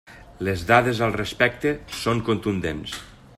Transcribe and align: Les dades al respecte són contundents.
Les 0.47 0.63
dades 0.71 1.01
al 1.09 1.13
respecte 1.17 1.75
són 1.99 2.25
contundents. 2.31 2.97